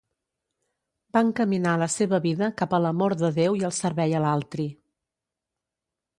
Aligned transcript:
Va 1.17 1.21
encaminar 1.25 1.73
la 1.81 1.87
seva 1.97 2.21
vida 2.23 2.49
cap 2.63 2.73
a 2.73 2.81
l'amor 2.87 3.17
de 3.21 3.31
Déu 3.37 3.61
i 3.61 3.63
el 3.71 3.75
servei 3.83 4.19
a 4.19 4.25
l'altri. 4.27 4.69